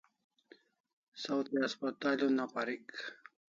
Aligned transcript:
Saw 1.25 1.37
thi 1.49 1.55
haspatal 1.63 2.19
una 2.29 2.45
parik 2.53 2.85